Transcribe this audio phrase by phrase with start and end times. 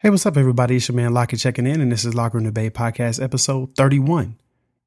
[0.00, 0.76] Hey, what's up, everybody?
[0.76, 4.36] It's your man Lockett checking in, and this is Locker Room Debate Podcast, episode 31,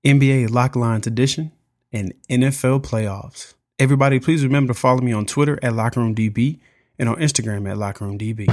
[0.05, 1.51] NBA Lock Lines Edition,
[1.91, 3.55] and NFL Playoffs.
[3.79, 6.59] Everybody, please remember to follow me on Twitter at Locker Room DB
[6.99, 8.45] and on Instagram at Locker Room DB.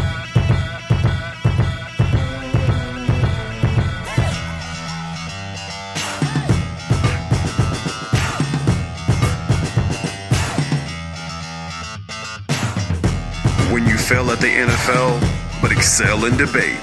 [13.70, 15.35] When you fail at the NFL,
[15.76, 16.80] excel in debate.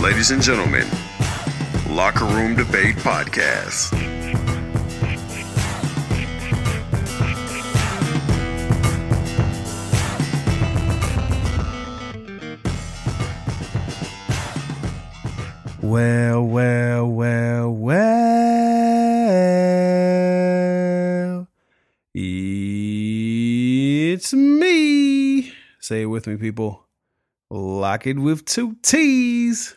[0.00, 0.86] Ladies and gentlemen,
[1.88, 3.92] Locker Room Debate Podcast.
[15.82, 18.02] Well, well, well, well.
[22.14, 25.52] It's me.
[25.80, 26.86] Say it with me, people.
[27.52, 29.76] Lockett with two T's.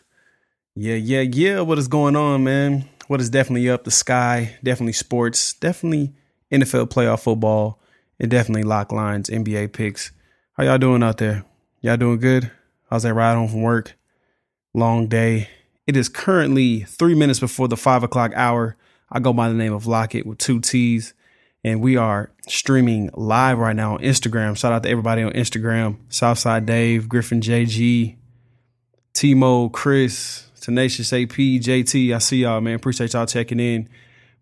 [0.74, 1.60] Yeah, yeah, yeah.
[1.60, 2.88] What is going on, man?
[3.08, 3.84] What is definitely up?
[3.84, 6.14] The sky, definitely sports, definitely
[6.50, 7.78] NFL playoff football,
[8.18, 10.10] and definitely lock lines, NBA picks.
[10.54, 11.44] How y'all doing out there?
[11.82, 12.50] Y'all doing good?
[12.88, 13.94] How's that ride home from work?
[14.72, 15.50] Long day.
[15.86, 18.78] It is currently three minutes before the five o'clock hour.
[19.12, 21.12] I go by the name of Lockett with two T's
[21.66, 24.56] and we are streaming live right now on Instagram.
[24.56, 28.14] Shout out to everybody on Instagram: Southside Dave, Griffin JG,
[29.12, 32.14] Timo, Chris, Tenacious AP, JT.
[32.14, 32.76] I see y'all, man.
[32.76, 33.88] Appreciate y'all checking in.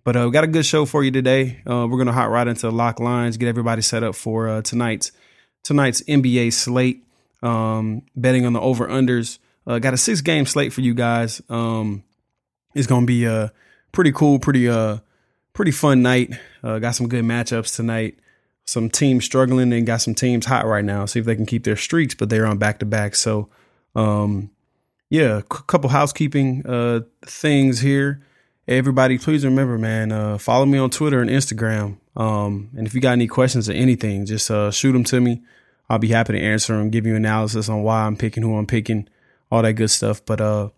[0.05, 1.63] But uh, we got a good show for you today.
[1.67, 5.11] Uh, we're gonna hop right into lock lines, get everybody set up for uh, tonight's
[5.63, 7.05] tonight's NBA slate.
[7.43, 9.39] Um, betting on the over unders.
[9.67, 11.41] Uh, got a six game slate for you guys.
[11.49, 12.05] Um,
[12.75, 13.49] it's gonna be uh
[13.93, 14.99] pretty cool, pretty uh
[15.55, 16.35] pretty fun night.
[16.63, 18.19] Uh, got some good matchups tonight.
[18.67, 21.07] Some teams struggling and got some teams hot right now.
[21.07, 23.15] See if they can keep their streaks, but they're on back to back.
[23.15, 23.49] So,
[23.95, 24.51] um,
[25.11, 28.23] yeah, a couple housekeeping uh, things here.
[28.67, 31.99] Everybody, please remember, man, uh, follow me on Twitter and Instagram.
[32.17, 35.43] Um, and if you got any questions or anything, just uh, shoot them to me.
[35.91, 38.67] I'll be happy to answer them, give you analysis on why I'm picking who I'm
[38.67, 39.07] picking,
[39.51, 40.25] all that good stuff.
[40.25, 40.71] But uh,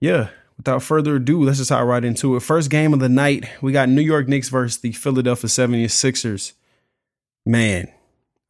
[0.00, 0.28] yeah,
[0.60, 2.42] without further ado, let's just hop right into it.
[2.42, 6.52] First game of the night, we got New York Knicks versus the Philadelphia 76ers.
[7.46, 7.90] Man,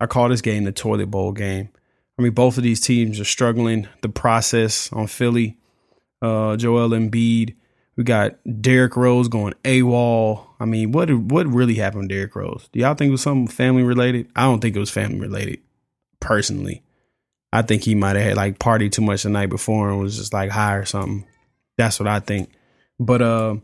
[0.00, 1.69] I call this game the toilet bowl game.
[2.19, 3.87] I mean, both of these teams are struggling.
[4.03, 5.56] The process on Philly,
[6.20, 7.54] uh, Joel Embiid.
[7.97, 10.47] We got Derrick Rose going AWOL.
[10.59, 12.69] I mean, what what really happened to Derrick Rose?
[12.72, 14.28] Do y'all think it was something family related?
[14.34, 15.60] I don't think it was family related,
[16.19, 16.82] personally.
[17.53, 20.16] I think he might have had like partied too much the night before and was
[20.16, 21.25] just like high or something.
[21.80, 22.50] That's what I think.
[22.98, 23.56] But uh,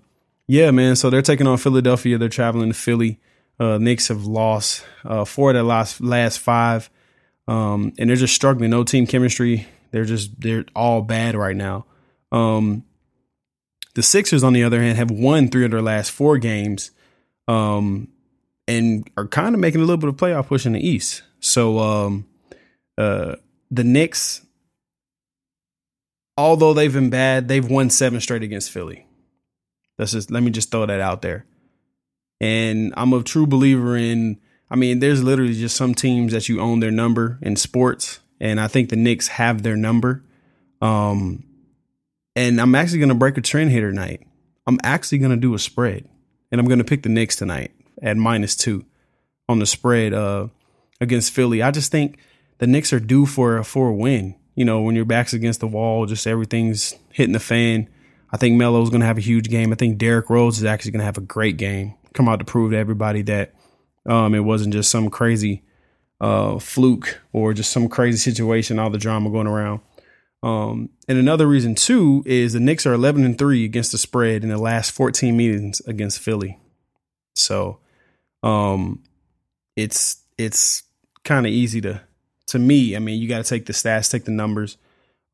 [0.49, 0.97] yeah, man.
[0.97, 2.17] So they're taking on Philadelphia.
[2.17, 3.21] They're traveling to Philly.
[3.61, 6.89] Uh, Knicks have lost uh, four of their last last five,
[7.47, 8.71] um, and they're just struggling.
[8.71, 9.69] No team chemistry.
[9.91, 11.85] They're just they're all bad right now.
[12.33, 12.85] Um,
[13.95, 16.93] the Sixers, on the other hand, have won three of their last four games,
[17.49, 18.09] um,
[18.67, 21.23] and are kind of making a little bit of playoff push in the East.
[21.41, 22.27] So um,
[22.97, 23.37] uh,
[23.71, 24.46] the Knicks
[26.37, 29.07] although they've been bad, they've won seven straight against Philly.
[29.99, 31.47] Let's just let me just throw that out there.
[32.41, 34.39] And I'm a true believer in.
[34.71, 38.61] I mean, there's literally just some teams that you own their number in sports, and
[38.61, 40.23] I think the Knicks have their number.
[40.83, 41.45] Um,
[42.35, 44.27] and I'm actually to break a trend here tonight.
[44.67, 46.09] I'm actually to do a spread,
[46.51, 47.71] and I'm to pick the Knicks tonight
[48.03, 48.85] at minus two
[49.49, 50.49] on the spread uh,
[51.01, 51.63] against Philly.
[51.63, 52.19] I just think
[52.59, 55.61] the Knicks are due for a for a win you know, when your back's against
[55.61, 57.89] the wall, just everything's hitting the fan.
[58.33, 59.73] I think Melo's going to have a huge game.
[59.73, 61.95] I think Derrick Rose is actually going to have a great game.
[62.15, 63.55] Come out to prove to everybody that
[64.07, 65.63] um, it wasn't just some crazy
[66.21, 69.81] uh, fluke or just some crazy situation, all the drama going around.
[70.43, 74.43] Um, and another reason too is the Knicks are 11 and three against the spread
[74.43, 76.59] in the last 14 meetings against Philly.
[77.35, 77.79] So,
[78.43, 79.03] um,
[79.77, 80.85] it's it's
[81.25, 82.01] kind of easy to
[82.49, 84.77] to me, I mean, you got to take the stats, take the numbers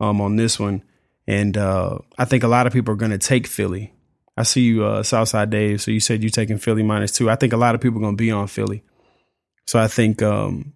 [0.01, 0.83] um, on this one.
[1.27, 3.93] And uh, I think a lot of people are going to take Philly.
[4.37, 5.83] I see you, uh, Southside Dave.
[5.83, 7.31] So you said you're taking Philly minus two.
[7.31, 8.83] I think a lot of people are going to be on Philly.
[9.67, 10.73] So I think um,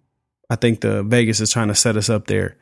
[0.49, 2.55] I think the Vegas is trying to set us up there,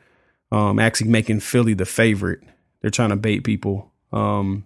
[0.50, 2.40] um, actually making Philly the favorite.
[2.80, 4.64] They're trying to bait people um,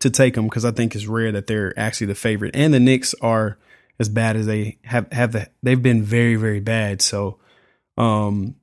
[0.00, 2.54] to take them because I think it's rare that they're actually the favorite.
[2.54, 3.56] And the Knicks are
[3.98, 7.00] as bad as they have have the, they've been very very bad.
[7.00, 7.38] So
[7.96, 8.56] um,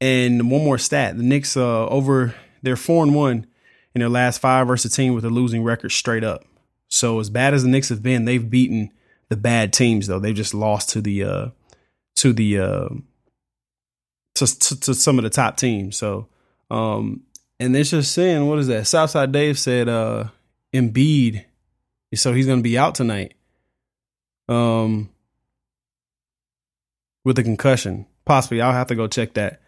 [0.00, 3.46] and one more stat: the Knicks uh, over they're four and one
[3.94, 6.44] in their last five versus a team with a losing record straight up.
[6.88, 8.90] So as bad as the Knicks have been, they've beaten
[9.28, 10.18] the bad teams though.
[10.18, 11.46] They've just lost to the uh,
[12.16, 12.88] to the uh,
[14.34, 15.96] to, to, to some of the top teams.
[15.96, 16.28] So
[16.70, 17.22] um,
[17.60, 18.86] and they're just saying, what is that?
[18.86, 20.24] Southside Dave said, uh,
[20.72, 21.44] Embiid,
[22.14, 23.34] so he's going to be out tonight.
[24.48, 25.10] Um,
[27.24, 28.60] with a concussion, possibly.
[28.60, 29.60] I'll have to go check that.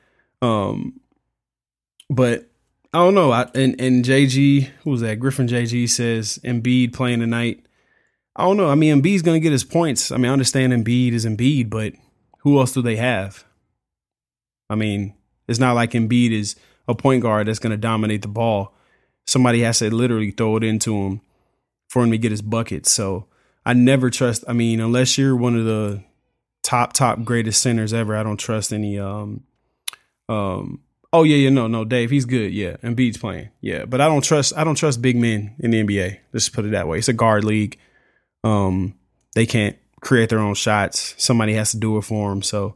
[0.43, 1.01] Um,
[2.11, 2.49] but
[2.93, 3.33] I don't know.
[3.33, 5.19] I, and and JG, who was that?
[5.19, 7.67] Griffin JG says Embiid playing tonight.
[8.37, 8.69] I don't know.
[8.69, 10.11] I mean, Embiid's to get his points.
[10.11, 11.93] I mean, I understand Embiid is Embiid, but
[12.41, 13.45] who else do they have?
[14.69, 15.15] I mean,
[15.47, 16.57] it's not like Embiid is
[16.89, 18.75] a point guard that's to dominate the ball.
[19.27, 21.21] Somebody has to literally throw it into him
[21.89, 22.87] for him to get his bucket.
[22.87, 23.27] So
[23.65, 24.45] I never trust.
[24.47, 26.03] I mean, unless you're one of the
[26.65, 28.99] top top greatest centers ever, I don't trust any.
[28.99, 29.45] Um,
[30.29, 30.81] um.
[31.13, 32.53] Oh yeah, yeah, no, no, Dave, he's good.
[32.53, 33.51] Yeah, and Embiid's playing.
[33.61, 34.53] Yeah, but I don't trust.
[34.57, 36.19] I don't trust big men in the NBA.
[36.33, 36.99] Let's put it that way.
[36.99, 37.79] It's a guard league.
[38.43, 38.95] Um,
[39.37, 41.15] they can't create their own shots.
[41.17, 42.43] Somebody has to do it for them.
[42.43, 42.75] So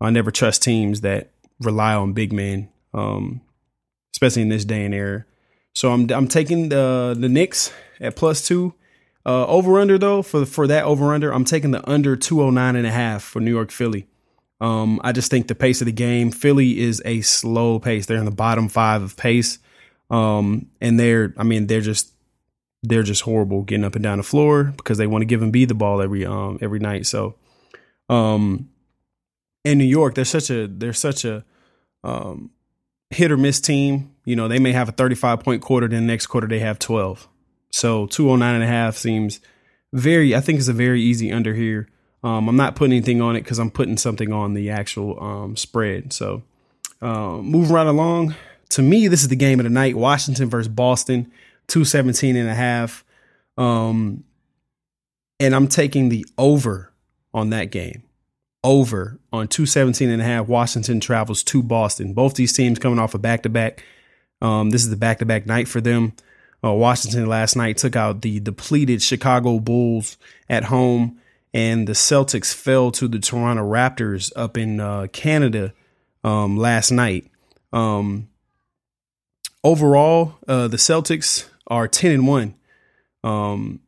[0.00, 3.42] I never trust teams that rely on big men, um,
[4.14, 5.24] especially in this day and era.
[5.74, 8.74] So I'm I'm taking the the Knicks at plus two.
[9.28, 12.86] Uh, over under though for for that over under, I'm taking the under 209 and
[12.86, 14.06] a half for New York Philly.
[14.58, 18.06] Um, I just think the pace of the game, Philly is a slow pace.
[18.06, 19.58] They're in the bottom five of pace.
[20.10, 22.10] Um, and they're, I mean, they're just,
[22.82, 25.68] they're just horrible getting up and down the floor because they want to give Embiid
[25.68, 27.04] the ball every, um, every night.
[27.04, 27.34] So,
[28.08, 28.70] um,
[29.62, 31.44] in New York, they're such a, they're such a,
[32.02, 32.50] um,
[33.10, 34.14] hit or miss team.
[34.24, 36.78] You know, they may have a 35 point quarter, then the next quarter they have
[36.78, 37.28] 12.
[37.70, 39.40] So 209 and a half seems
[39.92, 41.88] very, I think it's a very easy under here.
[42.22, 45.56] Um, I'm not putting anything on it because I'm putting something on the actual um,
[45.56, 46.12] spread.
[46.12, 46.42] So
[47.00, 48.34] uh, moving right along.
[48.70, 49.96] To me, this is the game of the night.
[49.96, 51.30] Washington versus Boston,
[51.68, 53.04] 217 and a half.
[53.56, 54.24] Um,
[55.40, 56.92] and I'm taking the over
[57.32, 58.02] on that game.
[58.64, 60.48] Over on 217 and a half.
[60.48, 62.12] Washington travels to Boston.
[62.12, 63.84] Both these teams coming off a back to back.
[64.40, 66.14] This is the back to back night for them.
[66.62, 70.16] Uh, Washington last night took out the depleted Chicago Bulls
[70.48, 71.20] at home,
[71.54, 75.72] and the Celtics fell to the Toronto Raptors up in uh, Canada
[76.24, 77.30] um, last night.
[77.72, 78.28] Um,
[79.62, 82.54] overall, uh, the Celtics are ten and one
[83.22, 83.80] um,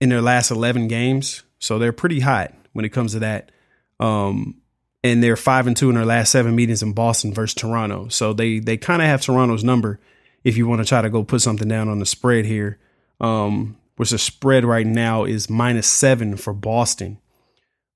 [0.00, 3.50] in their last eleven games, so they're pretty hot when it comes to that.
[3.98, 4.60] Um,
[5.02, 8.34] and they're five and two in their last seven meetings in Boston versus Toronto, so
[8.34, 9.98] they they kind of have Toronto's number
[10.44, 12.78] if you want to try to go put something down on the spread here,
[13.20, 17.18] um, which the spread right now is minus seven for Boston,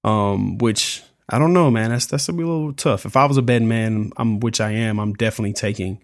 [0.02, 1.90] um, which I don't know, man.
[1.90, 3.04] That's that's gonna be a little tough.
[3.04, 6.00] If I was a bed man, I'm which I am, I'm definitely taking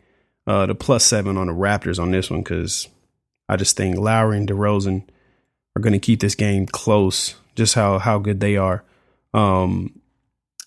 [0.46, 2.88] uh, the plus seven on the Raptors on this one because
[3.49, 5.05] I just think Lowry and DeRozan
[5.76, 7.35] are to keep this game close.
[7.56, 8.85] Just how how good they are.
[9.32, 10.00] Um,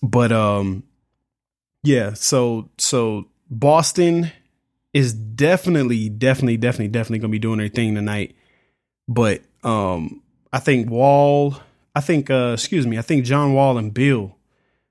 [0.02, 0.82] but um,
[1.82, 2.14] yeah.
[2.14, 4.32] So so Boston
[4.92, 8.34] is definitely, definitely, definitely, definitely gonna be doing their thing tonight.
[9.06, 11.56] But um, I think Wall,
[11.94, 14.36] I think, uh, excuse me, I think John Wall and Beal.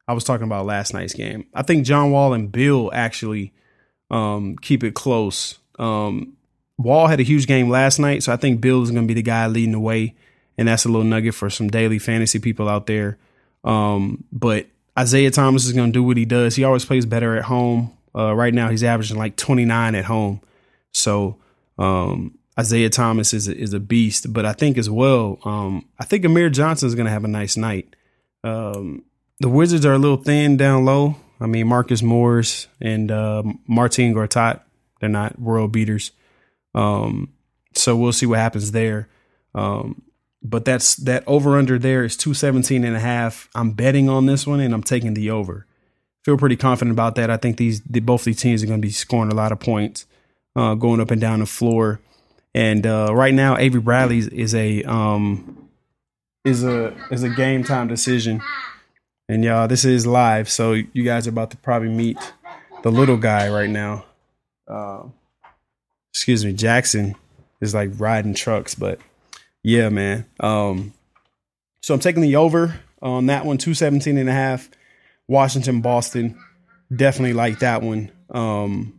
[0.08, 1.48] I was talking about last night's game.
[1.54, 3.54] I think John Wall and Beal actually
[4.10, 5.60] um, keep it close.
[5.78, 6.38] Um,
[6.78, 9.22] Wall had a huge game last night, so I think Beal is to be the
[9.22, 10.16] guy leading the way,
[10.58, 13.18] and that's a little nugget for some daily fantasy people out there.
[13.64, 14.68] Um, but
[14.98, 16.56] Isaiah Thomas is going to do what he does.
[16.56, 17.97] He always plays better at home.
[18.16, 20.42] Uh, right now, he's averaging like 29 at home.
[20.92, 21.38] So
[21.78, 24.32] um, Isaiah Thomas is a, is a beast.
[24.34, 27.30] But I think as well, um, I think Amir Johnson is going to have a
[27.30, 27.96] nice night.
[28.44, 29.04] Um,
[29.40, 31.16] the Wizards are a little thin down low.
[31.40, 34.62] I mean, Marcus Morris and uh, Marcin Gortat,
[35.00, 36.12] they're not world beaters.
[36.74, 37.34] Um,
[37.76, 39.08] so we'll see what happens there.
[39.54, 40.02] Um,
[40.42, 43.50] but that's that over under there is 217 and a half.
[43.54, 45.68] I'm betting on this one and I'm taking the over
[46.28, 47.30] feel pretty confident about that.
[47.30, 49.62] I think these the, both these teams are going to be scoring a lot of
[49.62, 50.06] points,
[50.58, 52.02] uh, going up and down the floor.
[52.54, 55.70] And uh, right now, Avery Bradley is a um,
[56.44, 58.42] is a is a game time decision.
[59.30, 62.18] And y'all, this is live, so you guys are about to probably meet
[62.84, 64.04] the little guy right now.
[64.68, 65.04] Uh,
[66.12, 67.16] excuse me, Jackson
[67.62, 69.00] is like riding trucks, but
[69.64, 70.26] yeah, man.
[70.42, 70.94] Um,
[71.82, 74.70] so I'm taking the over on that one, 217 and a half.
[75.28, 76.42] Washington, Boston.
[76.96, 78.12] Definitely like that one.
[78.30, 78.94] Um,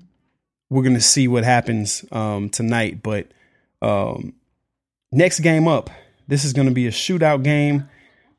[0.70, 3.28] we're gonna see what happens um, tonight, but
[3.80, 4.34] um,
[5.10, 5.90] next game up,
[6.26, 7.88] this is gonna be a shootout game.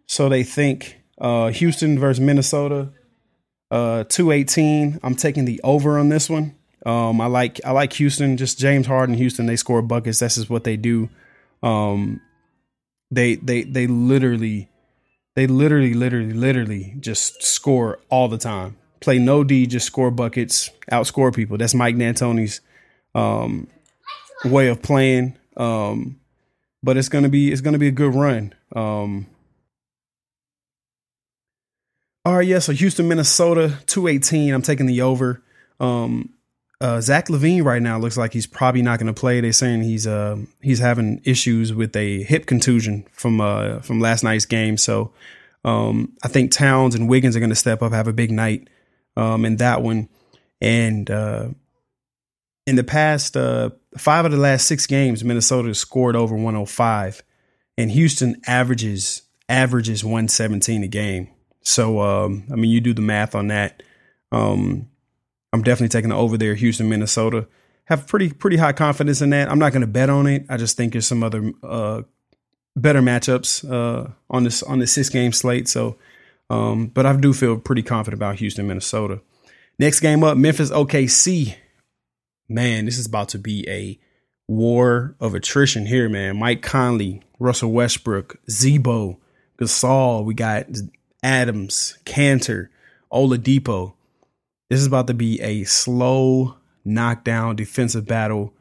[0.07, 2.89] So they think uh, Houston versus Minnesota,
[3.71, 4.99] uh, two eighteen.
[5.03, 6.55] I'm taking the over on this one.
[6.85, 8.37] Um, I like I like Houston.
[8.37, 9.47] Just James Harden, Houston.
[9.47, 10.19] They score buckets.
[10.19, 11.09] That's just what they do.
[11.63, 12.21] Um,
[13.11, 14.68] they they they literally
[15.39, 18.75] they literally, literally, literally just score all the time.
[18.99, 21.57] play no D, just score buckets, outscore people.
[21.57, 22.59] That's Mike D'Antoni's
[23.15, 23.69] um,
[24.43, 25.37] way of playing.
[25.55, 26.19] Um,
[26.83, 28.53] but it's gonna be it's gonna be a good run.
[28.75, 29.27] Um,
[32.25, 32.59] all right, yeah.
[32.59, 34.53] So Houston, Minnesota, two eighteen.
[34.53, 35.41] I'm taking the over.
[35.79, 36.33] Um,
[36.81, 39.41] uh, Zach LaVine right now looks like he's probably not going to play.
[39.41, 44.23] They're saying he's uh he's having issues with a hip contusion from uh from last
[44.23, 44.77] night's game.
[44.77, 45.11] So
[45.63, 48.69] um, I think Towns and Wiggins are going to step up, have a big night
[49.17, 50.09] um, in that one.
[50.61, 51.49] And uh,
[52.65, 57.23] in the past uh, five of the last six games, Minnesota scored over 105,
[57.77, 61.29] and Houston averages averages 117 a game.
[61.61, 63.83] So um, I mean, you do the math on that.
[64.31, 64.89] Um,
[65.51, 67.47] I'm definitely taking the over there, Houston, Minnesota.
[67.85, 69.49] Have pretty pretty high confidence in that.
[69.49, 70.45] I'm not going to bet on it.
[70.47, 72.03] I just think there's some other uh,
[72.75, 75.67] better matchups uh, on this on the six game slate.
[75.67, 75.97] So,
[76.49, 79.21] um, but I do feel pretty confident about Houston, Minnesota.
[79.79, 81.55] Next game up, Memphis OKC.
[82.47, 83.99] Man, this is about to be a
[84.47, 86.37] war of attrition here, man.
[86.37, 89.19] Mike Conley, Russell Westbrook, Z-Bo,
[89.59, 90.25] Gasol.
[90.25, 90.65] We got
[91.23, 92.69] Adams, Kanter,
[93.11, 93.93] Oladipo.
[94.69, 98.53] This is about to be a slow knockdown defensive battle,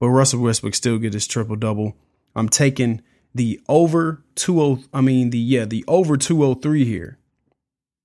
[0.00, 1.96] but Russell Westbrook still get his triple double.
[2.34, 3.02] I'm taking
[3.34, 7.18] the over 20 I mean the yeah, the over 203 here.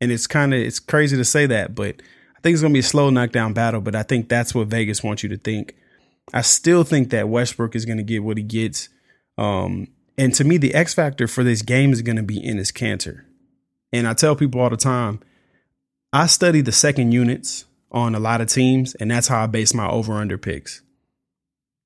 [0.02, 2.02] And it's kind of it's crazy to say that, but
[2.36, 4.68] I think it's going to be a slow knockdown battle, but I think that's what
[4.68, 5.76] Vegas wants you to think.
[6.34, 8.90] I still think that Westbrook is going to get what he gets.
[9.38, 12.72] Um, and to me, the X factor for this game is going to be Enes
[12.72, 13.24] Kanter.
[13.92, 15.22] And I tell people all the time,
[16.14, 19.74] I study the second units on a lot of teams, and that's how I base
[19.74, 20.84] my over under picks.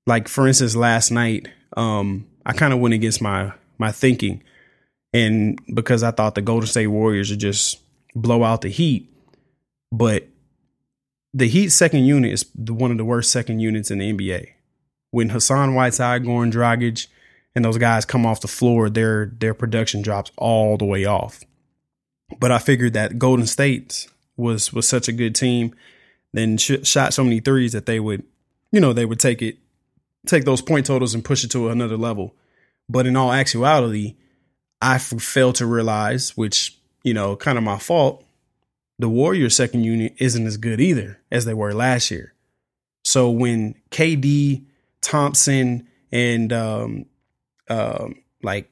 [0.05, 4.43] Like for instance, last night, um, I kind of went against my my thinking,
[5.13, 7.79] and because I thought the Golden State Warriors would just
[8.15, 9.09] blow out the Heat,
[9.93, 10.27] but
[11.33, 14.47] the Heat second unit is one of the worst second units in the NBA.
[15.11, 17.07] When Hassan Whiteside, Goran Dragic,
[17.55, 21.43] and those guys come off the floor, their their production drops all the way off.
[22.39, 24.07] But I figured that Golden State
[24.37, 25.75] was was such a good team,
[26.33, 28.23] then sh- shot so many threes that they would,
[28.71, 29.57] you know, they would take it
[30.25, 32.35] take those point totals and push it to another level.
[32.89, 34.15] But in all actuality,
[34.81, 38.23] I failed to realize, which, you know, kind of my fault,
[38.99, 42.33] the Warriors second unit isn't as good either as they were last year.
[43.03, 44.65] So when KD,
[45.01, 47.05] Thompson, and um,
[47.69, 48.69] um, like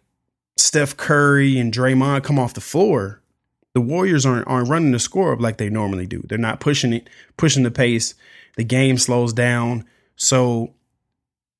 [0.58, 3.22] Steph Curry and Draymond come off the floor,
[3.76, 6.24] the Warriors aren't aren't running the score up like they normally do.
[6.26, 8.16] They're not pushing it, pushing the pace.
[8.56, 9.84] The game slows down.
[10.16, 10.74] So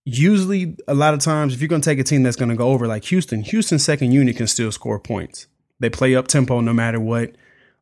[0.06, 2.56] usually a lot of times if you're going to take a team that's going to
[2.56, 5.48] go over like Houston, Houston's second unit can still score points.
[5.82, 7.36] They play up tempo no matter what.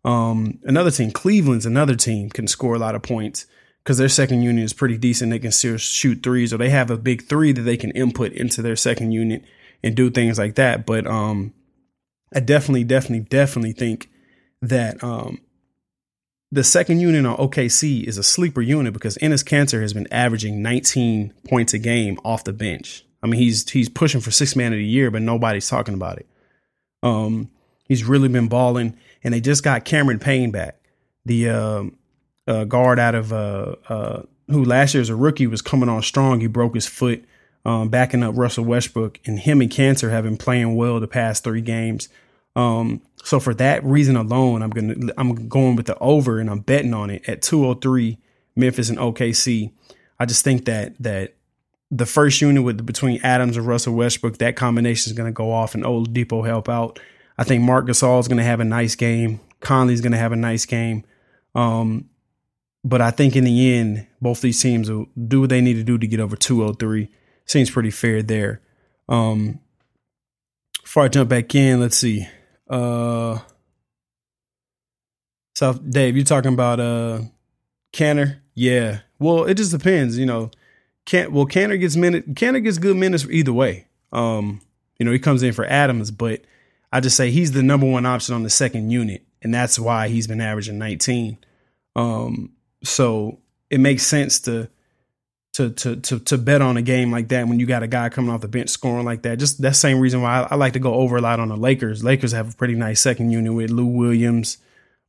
[0.03, 3.45] Um, another team, Cleveland's another team can score a lot of points
[3.83, 5.29] because their second unit is pretty decent.
[5.29, 8.31] They can still shoot threes or they have a big three that they can input
[8.31, 9.43] into their second unit
[9.83, 10.87] and do things like that.
[10.87, 11.53] But um,
[12.33, 14.09] I definitely, definitely, definitely think
[14.63, 15.39] that um,
[16.51, 20.61] the second unit on OKC is a sleeper unit because Enes Kanter has been averaging
[20.61, 23.05] 19 points a game off the bench.
[23.21, 26.17] I mean, he's he's pushing for six man of the year, but nobody's talking about
[26.17, 26.27] it.
[27.01, 27.51] Um,
[27.87, 30.77] he's really been balling, and they just got Cameron Payne back,
[31.25, 31.83] the uh,
[32.47, 36.01] uh, guard out of uh, uh, who last year as a rookie was coming on
[36.01, 36.39] strong.
[36.39, 37.23] He broke his foot,
[37.65, 41.43] um, backing up Russell Westbrook, and him and Kanter have been playing well the past
[41.43, 42.09] three games.
[42.55, 46.59] Um, so for that reason alone, I'm gonna I'm going with the over and I'm
[46.59, 48.17] betting on it at 203
[48.55, 49.71] Memphis and OKC.
[50.19, 51.35] I just think that that
[51.89, 55.73] the first unit with between Adams and Russell Westbrook, that combination is gonna go off
[55.73, 56.99] and Oladipo help out.
[57.37, 59.39] I think Marc Gasol is gonna have a nice game.
[59.59, 61.03] Conley's gonna have a nice game.
[61.55, 62.09] Um,
[62.83, 65.83] but I think in the end, both these teams will do what they need to
[65.83, 67.09] do to get over 203.
[67.45, 68.61] Seems pretty fair there.
[69.07, 69.59] Um,
[70.81, 72.27] before I jump back in, let's see.
[72.69, 73.39] Uh,
[75.55, 77.21] so Dave, you're talking about uh
[77.93, 78.39] Kanter?
[78.55, 78.99] Yeah.
[79.19, 80.51] Well, it just depends, you know.
[81.05, 83.87] Can well Kanter gets minute Kanter gets good minutes either way.
[84.11, 84.61] Um,
[84.97, 86.41] you know, he comes in for Adams, but
[86.91, 90.07] I just say he's the number one option on the second unit, and that's why
[90.07, 91.37] he's been averaging 19.
[91.95, 92.53] Um,
[92.83, 93.39] so
[93.69, 94.69] it makes sense to
[95.53, 98.09] to to to to bet on a game like that when you got a guy
[98.09, 99.37] coming off the bench scoring like that.
[99.37, 101.57] Just that same reason why I, I like to go over a lot on the
[101.57, 102.03] Lakers.
[102.03, 104.57] Lakers have a pretty nice second unit with Lou Williams.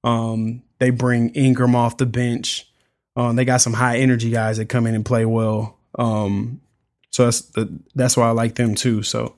[0.03, 2.69] Um, they bring Ingram off the bench.
[3.17, 5.79] Um, they got some high energy guys that come in and play well.
[5.99, 6.61] Um,
[7.11, 9.03] so that's the, that's why I like them too.
[9.03, 9.37] So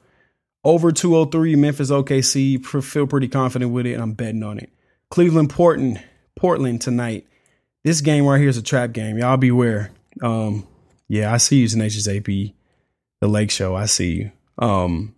[0.65, 4.71] over 203 Memphis OKC feel pretty confident with it and I'm betting on it.
[5.11, 6.03] Cleveland Portland
[6.35, 7.27] Portland tonight.
[7.85, 9.19] This game right here is a trap game.
[9.19, 9.93] Y'all beware.
[10.21, 10.67] Um,
[11.09, 13.75] yeah, I see you, Tenacious AP, the Lake Show.
[13.75, 14.31] I see you.
[14.59, 15.15] Um,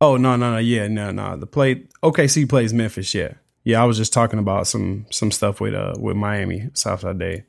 [0.00, 1.36] oh no, no, no, yeah, no, no.
[1.36, 3.14] The play OKC plays Memphis.
[3.14, 3.82] Yeah, yeah.
[3.82, 7.44] I was just talking about some some stuff with uh with Miami Southside Dave.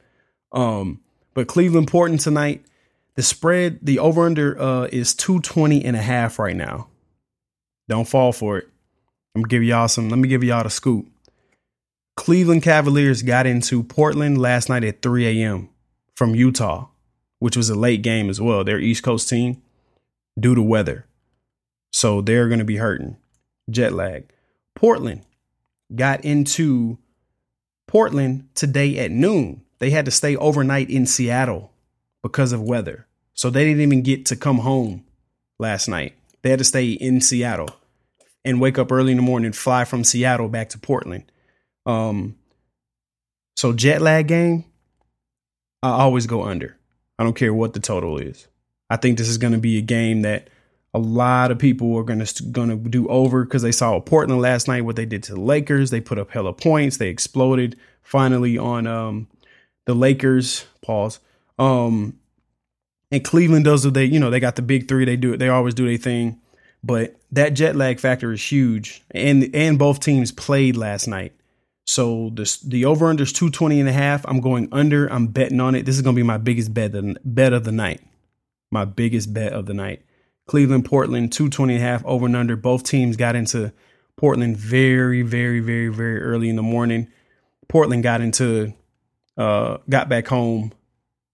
[0.51, 1.01] Um,
[1.33, 2.63] but Cleveland Portland tonight.
[3.15, 6.87] The spread, the over under uh is 220 and a half right now.
[7.87, 8.67] Don't fall for it.
[9.33, 10.09] I'm gonna give y'all some.
[10.09, 11.07] Let me give y'all the scoop.
[12.27, 15.69] Cleveland Cavaliers got into Portland last night at 3 a.m.
[16.13, 16.89] from Utah,
[17.39, 18.65] which was a late game as well.
[18.65, 19.61] Their East Coast team
[20.37, 21.05] due to weather.
[21.93, 23.15] So they're going to be hurting.
[23.69, 24.29] Jet lag.
[24.75, 25.21] Portland
[25.95, 26.97] got into
[27.87, 29.61] Portland today at noon.
[29.79, 31.71] They had to stay overnight in Seattle
[32.21, 33.07] because of weather.
[33.35, 35.05] So they didn't even get to come home
[35.59, 36.13] last night.
[36.41, 37.69] They had to stay in Seattle
[38.43, 41.23] and wake up early in the morning, fly from Seattle back to Portland.
[41.87, 42.35] Um,
[43.55, 44.65] so jet lag game,
[45.81, 46.77] I always go under.
[47.17, 48.47] I don't care what the total is.
[48.89, 50.49] I think this is going to be a game that
[50.93, 54.41] a lot of people are going to going to do over because they saw Portland
[54.41, 55.89] last night what they did to the Lakers.
[55.89, 56.97] They put up hella points.
[56.97, 59.27] They exploded finally on um,
[59.85, 60.65] the Lakers.
[60.81, 61.19] Pause.
[61.59, 62.19] Um,
[63.11, 65.05] and Cleveland does what they you know they got the big three.
[65.05, 65.37] They do it.
[65.37, 66.39] They always do their thing.
[66.83, 71.33] But that jet lag factor is huge, and and both teams played last night.
[71.87, 74.25] So the the over under is 220 and a half.
[74.27, 75.07] I'm going under.
[75.07, 75.85] I'm betting on it.
[75.85, 78.01] This is going to be my biggest bet the, bet of the night.
[78.69, 80.03] My biggest bet of the night.
[80.47, 82.57] Cleveland, Portland, 220 and a half over and under.
[82.57, 83.71] Both teams got into
[84.17, 87.07] Portland very, very, very, very early in the morning.
[87.69, 88.73] Portland got into
[89.37, 90.73] uh got back home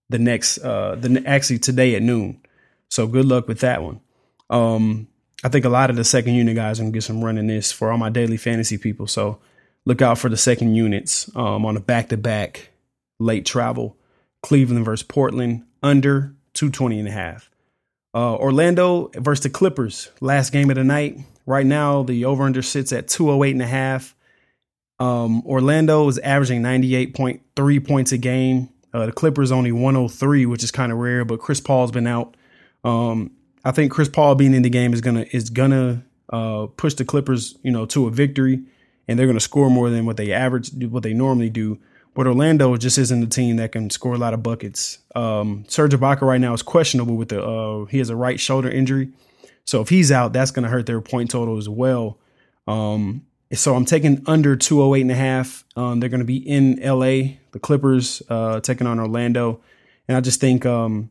[0.10, 2.42] the next uh the actually today at noon.
[2.90, 4.02] So good luck with that one.
[4.52, 5.08] Um
[5.44, 7.72] I think a lot of the second unit guys are gonna get some running this
[7.72, 9.08] for all my daily fantasy people.
[9.08, 9.40] So
[9.86, 12.70] look out for the second units um, on a back to back
[13.20, 13.98] late travel.
[14.42, 17.50] Cleveland versus Portland under 220 and a half.
[18.14, 21.18] Uh, Orlando versus the Clippers, last game of the night.
[21.46, 24.16] Right now, the over under sits at 208 and a half.
[25.00, 28.70] Um, Orlando is averaging 98.3 points a game.
[28.94, 32.38] Uh, the Clippers only 103, which is kind of rare, but Chris Paul's been out.
[32.84, 33.32] Um,
[33.66, 37.06] I think Chris Paul being in the game is gonna is gonna uh, push the
[37.06, 38.64] Clippers, you know, to a victory
[39.08, 41.80] and they're going to score more than what they average, what they normally do.
[42.14, 45.00] But Orlando just isn't a team that can score a lot of buckets.
[45.16, 48.70] Um, Serge Ibaka right now is questionable with the uh, he has a right shoulder
[48.70, 49.10] injury,
[49.66, 52.20] so if he's out, that's going to hurt their point total as well.
[52.68, 55.64] Um, so I'm taking under 208 and a half.
[55.76, 59.62] Um, they're going to be in LA, the Clippers uh, taking on Orlando,
[60.08, 61.10] and I just think um,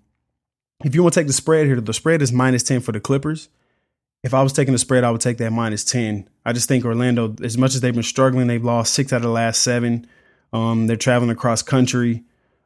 [0.85, 3.01] if you want to take the spread here, the spread is minus 10 for the
[3.01, 3.49] Clippers
[4.23, 6.29] if I was taking the spread, I would take that minus 10.
[6.45, 9.23] I just think Orlando, as much as they've been struggling, they've lost six out of
[9.23, 10.07] the last seven.
[10.53, 12.23] Um, they're traveling across country.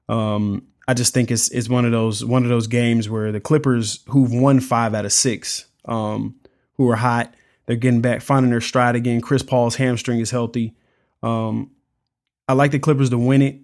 [0.09, 3.41] Um, I just think it's it's one of those one of those games where the
[3.41, 6.37] Clippers, who've won five out of six, um,
[6.75, 7.35] who are hot,
[7.67, 9.21] they're getting back, finding their stride again.
[9.21, 10.75] Chris Paul's hamstring is healthy.
[11.23, 11.71] Um,
[12.49, 13.61] I like the Clippers to win it.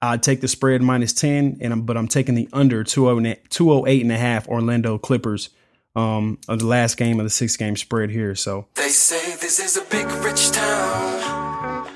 [0.00, 4.12] I'd take the spread minus 10, and I'm, but I'm taking the under 208 and
[4.12, 5.50] a half Orlando Clippers
[5.96, 8.34] um, of the last game of the six game spread here.
[8.34, 11.90] So they say this is a big rich town.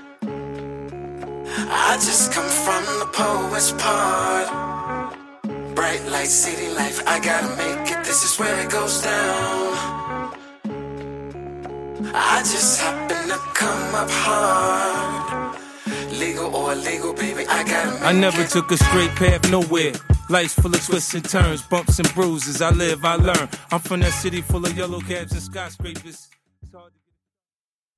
[1.71, 5.15] I just come from the poet's part.
[5.75, 8.05] Bright light, city life, I gotta make it.
[8.05, 10.35] This is where it goes down.
[12.15, 15.57] I just happen to come up hard.
[16.13, 18.51] Legal or illegal, baby, I gotta I never it.
[18.51, 19.93] took a straight path nowhere.
[20.31, 22.61] Life's full of twists and turns, bumps and bruises.
[22.61, 23.49] I live, I learn.
[23.71, 26.29] I'm from that city full of yellow cabs and skyscrapers.